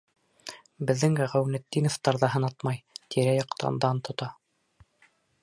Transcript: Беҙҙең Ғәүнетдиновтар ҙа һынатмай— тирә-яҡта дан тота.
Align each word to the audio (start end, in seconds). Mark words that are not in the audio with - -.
Беҙҙең 0.91 1.17
Ғәүнетдиновтар 1.33 2.19
ҙа 2.23 2.31
һынатмай— 2.37 2.81
тирә-яҡта 3.17 3.73
дан 3.87 4.03
тота. 4.09 4.33